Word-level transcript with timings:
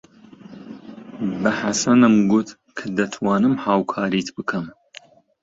بە 1.41 1.51
حەسەنم 1.61 2.15
گوت 2.31 2.49
کە 2.77 2.85
دەتوانم 2.97 3.53
هاوکاریت 3.63 4.27
بکەم. 4.35 4.65